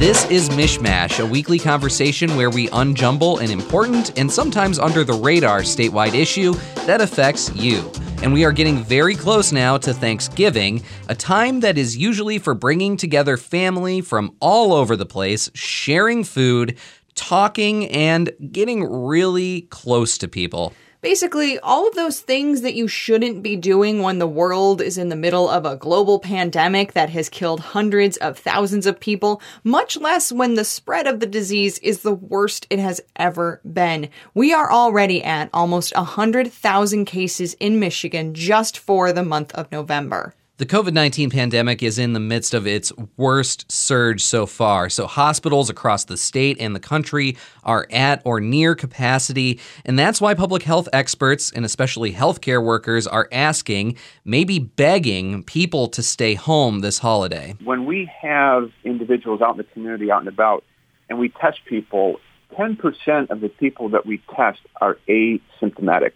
[0.00, 5.12] This is MichMash, a weekly conversation where we unjumble an important and sometimes under the
[5.12, 6.54] radar statewide issue
[6.86, 7.92] that affects you.
[8.22, 12.54] And we are getting very close now to Thanksgiving, a time that is usually for
[12.54, 16.78] bringing together family from all over the place, sharing food,
[17.14, 20.72] talking, and getting really close to people.
[21.02, 25.08] Basically, all of those things that you shouldn't be doing when the world is in
[25.08, 29.96] the middle of a global pandemic that has killed hundreds of thousands of people, much
[29.96, 34.10] less when the spread of the disease is the worst it has ever been.
[34.34, 40.34] We are already at almost 100,000 cases in Michigan just for the month of November.
[40.60, 44.90] The COVID 19 pandemic is in the midst of its worst surge so far.
[44.90, 49.58] So, hospitals across the state and the country are at or near capacity.
[49.86, 53.96] And that's why public health experts and especially healthcare workers are asking,
[54.26, 57.54] maybe begging people to stay home this holiday.
[57.64, 60.62] When we have individuals out in the community, out and about,
[61.08, 62.20] and we test people,
[62.58, 66.12] 10% of the people that we test are asymptomatic.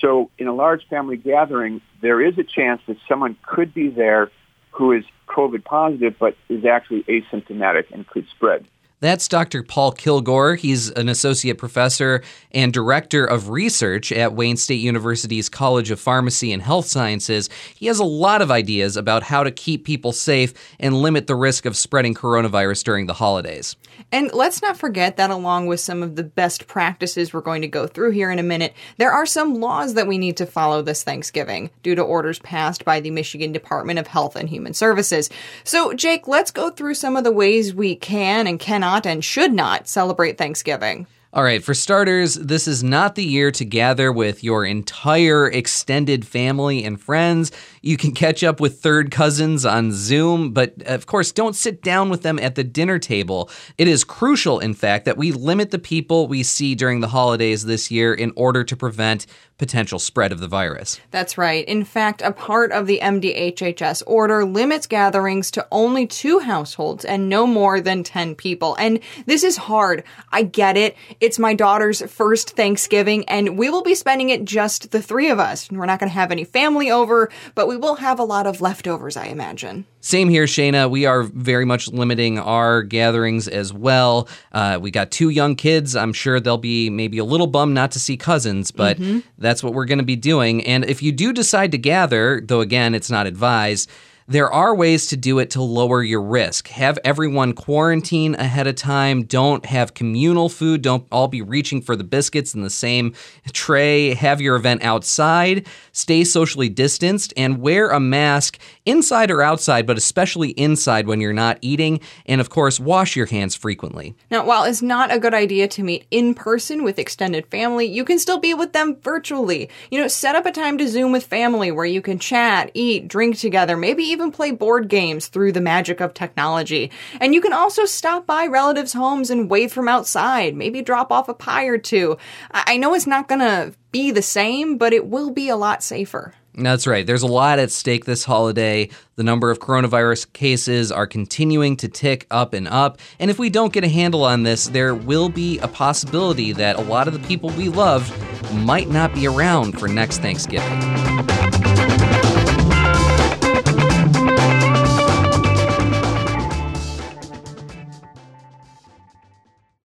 [0.00, 4.30] So in a large family gathering, there is a chance that someone could be there
[4.70, 8.66] who is COVID positive but is actually asymptomatic and could spread.
[9.02, 9.64] That's Dr.
[9.64, 10.54] Paul Kilgore.
[10.54, 12.22] He's an associate professor
[12.52, 17.50] and director of research at Wayne State University's College of Pharmacy and Health Sciences.
[17.74, 21.34] He has a lot of ideas about how to keep people safe and limit the
[21.34, 23.74] risk of spreading coronavirus during the holidays.
[24.12, 27.68] And let's not forget that, along with some of the best practices we're going to
[27.68, 30.80] go through here in a minute, there are some laws that we need to follow
[30.80, 35.28] this Thanksgiving due to orders passed by the Michigan Department of Health and Human Services.
[35.64, 39.52] So, Jake, let's go through some of the ways we can and cannot and should
[39.52, 41.06] not celebrate Thanksgiving.
[41.34, 46.26] All right, for starters, this is not the year to gather with your entire extended
[46.26, 47.50] family and friends.
[47.80, 52.10] You can catch up with third cousins on Zoom, but of course, don't sit down
[52.10, 53.48] with them at the dinner table.
[53.78, 57.64] It is crucial, in fact, that we limit the people we see during the holidays
[57.64, 59.24] this year in order to prevent
[59.62, 61.00] potential spread of the virus.
[61.12, 61.64] That's right.
[61.66, 67.28] In fact, a part of the MDHHS order limits gatherings to only two households and
[67.28, 68.74] no more than 10 people.
[68.74, 70.02] And this is hard.
[70.32, 70.96] I get it.
[71.22, 75.38] It's my daughter's first Thanksgiving, and we will be spending it just the three of
[75.38, 75.70] us.
[75.70, 78.60] We're not going to have any family over, but we will have a lot of
[78.60, 79.86] leftovers, I imagine.
[80.00, 80.88] Same here, Cheyna.
[80.88, 84.26] We are very much limiting our gatherings as well.
[84.50, 85.94] Uh, we got two young kids.
[85.94, 89.20] I'm sure they'll be maybe a little bummed not to see cousins, but mm-hmm.
[89.38, 90.66] that's what we're going to be doing.
[90.66, 93.88] And if you do decide to gather, though again, it's not advised,
[94.28, 96.68] there are ways to do it to lower your risk.
[96.68, 99.24] Have everyone quarantine ahead of time.
[99.24, 100.82] Don't have communal food.
[100.82, 103.14] Don't all be reaching for the biscuits in the same
[103.52, 104.14] tray.
[104.14, 105.66] Have your event outside.
[105.92, 111.32] Stay socially distanced and wear a mask inside or outside, but especially inside when you're
[111.32, 112.00] not eating.
[112.26, 114.14] And of course, wash your hands frequently.
[114.30, 118.04] Now, while it's not a good idea to meet in person with extended family, you
[118.04, 119.68] can still be with them virtually.
[119.90, 123.08] You know, set up a time to Zoom with family where you can chat, eat,
[123.08, 126.90] drink together, maybe even play board games through the magic of technology.
[127.20, 131.28] And you can also stop by relatives' homes and wave from outside, maybe drop off
[131.28, 132.18] a pie or two.
[132.52, 136.34] I know it's not gonna be the same, but it will be a lot safer.
[136.54, 137.06] That's right.
[137.06, 138.90] There's a lot at stake this holiday.
[139.16, 142.98] The number of coronavirus cases are continuing to tick up and up.
[143.18, 146.76] And if we don't get a handle on this, there will be a possibility that
[146.76, 148.12] a lot of the people we loved
[148.52, 151.11] might not be around for next Thanksgiving.